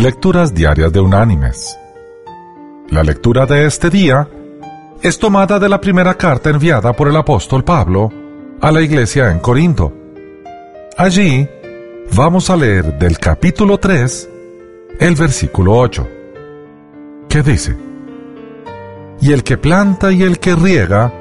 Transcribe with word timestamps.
Lecturas 0.00 0.54
Diarias 0.54 0.90
de 0.94 1.00
Unánimes. 1.00 1.78
La 2.88 3.02
lectura 3.02 3.44
de 3.44 3.66
este 3.66 3.90
día 3.90 4.26
es 5.02 5.18
tomada 5.18 5.58
de 5.58 5.68
la 5.68 5.78
primera 5.78 6.14
carta 6.14 6.48
enviada 6.48 6.94
por 6.94 7.08
el 7.08 7.16
apóstol 7.18 7.62
Pablo 7.64 8.10
a 8.62 8.72
la 8.72 8.80
iglesia 8.80 9.30
en 9.30 9.40
Corinto. 9.40 9.92
Allí 10.96 11.46
vamos 12.16 12.48
a 12.48 12.56
leer 12.56 12.98
del 12.98 13.18
capítulo 13.18 13.76
3 13.76 14.30
el 15.00 15.14
versículo 15.16 15.76
8, 15.76 16.08
que 17.28 17.42
dice, 17.42 17.76
Y 19.20 19.34
el 19.34 19.44
que 19.44 19.58
planta 19.58 20.10
y 20.10 20.22
el 20.22 20.38
que 20.38 20.56
riega 20.56 21.12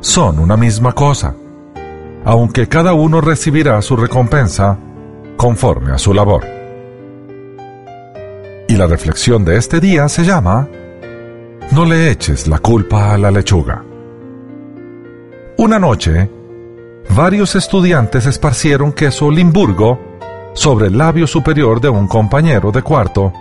son 0.00 0.40
una 0.40 0.58
misma 0.58 0.92
cosa, 0.92 1.34
aunque 2.26 2.68
cada 2.68 2.92
uno 2.92 3.22
recibirá 3.22 3.80
su 3.80 3.96
recompensa 3.96 4.78
conforme 5.38 5.92
a 5.92 5.96
su 5.96 6.12
labor. 6.12 6.55
La 8.76 8.86
reflexión 8.86 9.42
de 9.42 9.56
este 9.56 9.80
día 9.80 10.06
se 10.06 10.22
llama 10.22 10.68
No 11.72 11.86
le 11.86 12.10
eches 12.10 12.46
la 12.46 12.58
culpa 12.58 13.14
a 13.14 13.16
la 13.16 13.30
lechuga. 13.30 13.82
Una 15.56 15.78
noche, 15.78 16.28
varios 17.08 17.56
estudiantes 17.56 18.26
esparcieron 18.26 18.92
queso 18.92 19.30
Limburgo 19.30 19.98
sobre 20.52 20.88
el 20.88 20.98
labio 20.98 21.26
superior 21.26 21.80
de 21.80 21.88
un 21.88 22.06
compañero 22.06 22.70
de 22.70 22.82
cuarto 22.82 23.32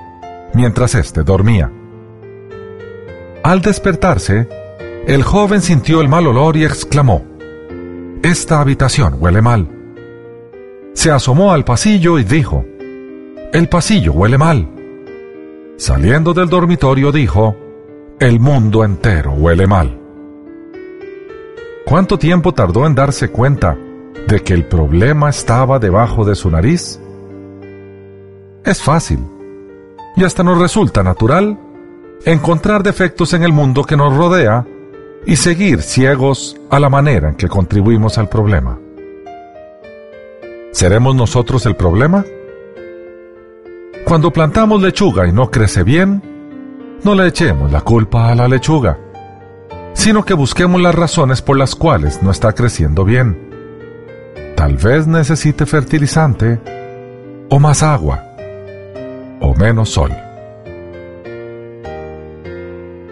mientras 0.53 0.95
éste 0.95 1.23
dormía. 1.23 1.69
Al 3.43 3.59
despertarse, 3.59 4.47
el 5.05 5.21
joven 5.21 5.61
sintió 5.61 5.99
el 5.99 6.07
mal 6.07 6.27
olor 6.27 6.55
y 6.55 6.63
exclamó, 6.63 7.25
Esta 8.23 8.61
habitación 8.61 9.17
huele 9.19 9.41
mal. 9.41 9.67
Se 10.93 11.11
asomó 11.11 11.51
al 11.51 11.65
pasillo 11.65 12.19
y 12.19 12.23
dijo, 12.23 12.65
El 13.51 13.67
pasillo 13.67 14.13
huele 14.13 14.37
mal. 14.37 14.74
Saliendo 15.77 16.33
del 16.33 16.47
dormitorio 16.47 17.11
dijo, 17.11 17.55
El 18.19 18.39
mundo 18.39 18.85
entero 18.85 19.33
huele 19.33 19.67
mal. 19.67 19.99
¿Cuánto 21.85 22.17
tiempo 22.17 22.53
tardó 22.53 22.87
en 22.87 22.95
darse 22.95 23.29
cuenta 23.29 23.77
de 24.27 24.39
que 24.41 24.53
el 24.53 24.65
problema 24.65 25.29
estaba 25.29 25.77
debajo 25.77 26.23
de 26.23 26.35
su 26.35 26.49
nariz? 26.49 26.99
Es 28.63 28.81
fácil, 28.81 29.19
y 30.15 30.23
hasta 30.23 30.43
nos 30.43 30.57
resulta 30.57 31.03
natural, 31.03 31.59
encontrar 32.23 32.81
defectos 32.81 33.33
en 33.33 33.43
el 33.43 33.51
mundo 33.51 33.83
que 33.83 33.97
nos 33.97 34.15
rodea 34.15 34.65
y 35.25 35.35
seguir 35.35 35.81
ciegos 35.81 36.55
a 36.69 36.79
la 36.79 36.89
manera 36.89 37.29
en 37.29 37.35
que 37.35 37.49
contribuimos 37.49 38.17
al 38.17 38.29
problema. 38.29 38.79
¿Seremos 40.71 41.15
nosotros 41.15 41.65
el 41.65 41.75
problema? 41.75 42.25
Cuando 44.05 44.31
plantamos 44.31 44.83
lechuga 44.83 45.27
y 45.27 45.31
no 45.31 45.49
crece 45.49 45.81
bien, 45.81 46.21
no 47.03 47.15
le 47.15 47.25
echemos 47.25 47.71
la 47.71 47.81
culpa 47.81 48.29
a 48.29 48.35
la 48.35 48.47
lechuga, 48.47 48.99
sino 49.93 50.23
que 50.23 50.35
busquemos 50.35 50.79
las 50.79 50.93
razones 50.93 51.41
por 51.41 51.57
las 51.57 51.73
cuales 51.75 52.21
no 52.21 52.29
está 52.29 52.53
creciendo 52.53 53.03
bien. 53.03 53.49
Tal 54.55 54.75
vez 54.75 55.07
necesite 55.07 55.65
fertilizante, 55.65 56.61
o 57.49 57.59
más 57.59 57.81
agua, 57.81 58.23
o 59.41 59.55
menos 59.55 59.89
sol. 59.89 60.11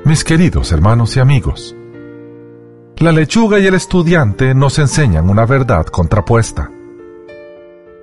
Mis 0.06 0.24
queridos 0.24 0.72
hermanos 0.72 1.18
y 1.18 1.22
amigos, 1.22 1.76
la 2.98 3.12
lechuga 3.12 3.58
y 3.58 3.66
el 3.66 3.74
estudiante 3.74 4.54
nos 4.54 4.78
enseñan 4.78 5.28
una 5.28 5.48
verdad 5.48 5.88
contrapuesta. 5.88 6.70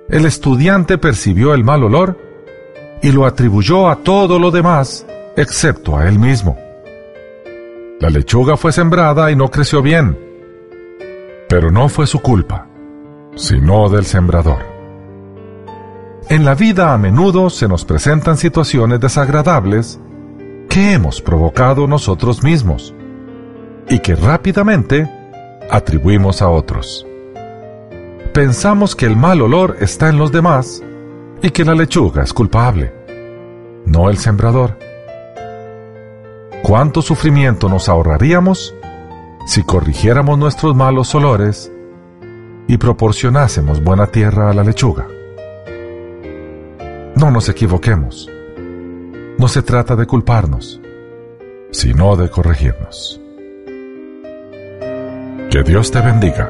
El 0.09 0.25
estudiante 0.25 0.97
percibió 0.97 1.53
el 1.53 1.63
mal 1.63 1.85
olor 1.85 2.30
y 3.01 3.11
lo 3.11 3.25
atribuyó 3.25 3.89
a 3.89 3.97
todo 3.97 4.39
lo 4.39 4.51
demás 4.51 5.05
excepto 5.35 5.97
a 5.97 6.07
él 6.07 6.19
mismo. 6.19 6.57
La 7.99 8.09
lechuga 8.09 8.57
fue 8.57 8.71
sembrada 8.71 9.31
y 9.31 9.35
no 9.35 9.49
creció 9.49 9.81
bien, 9.81 10.17
pero 11.47 11.71
no 11.71 11.89
fue 11.89 12.07
su 12.07 12.19
culpa, 12.19 12.67
sino 13.35 13.89
del 13.89 14.05
sembrador. 14.05 14.59
En 16.29 16.45
la 16.45 16.55
vida 16.55 16.93
a 16.93 16.97
menudo 16.97 17.49
se 17.49 17.67
nos 17.67 17.85
presentan 17.85 18.37
situaciones 18.37 18.99
desagradables 18.99 19.99
que 20.69 20.93
hemos 20.93 21.21
provocado 21.21 21.87
nosotros 21.87 22.43
mismos 22.43 22.93
y 23.89 23.99
que 23.99 24.15
rápidamente 24.15 25.09
atribuimos 25.69 26.41
a 26.41 26.49
otros. 26.49 27.05
Pensamos 28.33 28.95
que 28.95 29.05
el 29.05 29.17
mal 29.17 29.41
olor 29.41 29.77
está 29.81 30.07
en 30.07 30.17
los 30.17 30.31
demás 30.31 30.81
y 31.43 31.49
que 31.49 31.65
la 31.65 31.73
lechuga 31.73 32.23
es 32.23 32.33
culpable, 32.33 32.93
no 33.85 34.09
el 34.09 34.17
sembrador. 34.17 34.77
¿Cuánto 36.63 37.01
sufrimiento 37.01 37.67
nos 37.67 37.89
ahorraríamos 37.89 38.75
si 39.47 39.63
corrigiéramos 39.63 40.37
nuestros 40.37 40.75
malos 40.75 41.13
olores 41.15 41.71
y 42.67 42.77
proporcionásemos 42.77 43.83
buena 43.83 44.07
tierra 44.07 44.51
a 44.51 44.53
la 44.53 44.63
lechuga? 44.63 45.07
No 47.15 47.31
nos 47.31 47.49
equivoquemos. 47.49 48.29
No 49.37 49.47
se 49.47 49.63
trata 49.63 49.95
de 49.95 50.05
culparnos, 50.05 50.79
sino 51.71 52.15
de 52.15 52.29
corregirnos. 52.29 53.19
Que 55.49 55.63
Dios 55.63 55.91
te 55.91 55.99
bendiga. 55.99 56.49